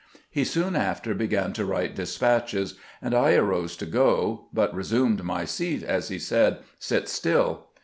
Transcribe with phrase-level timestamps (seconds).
[0.31, 5.45] He soon after began to write despatches, and I arose to go, but resumed my
[5.45, 7.67] seat as he said," Sit still."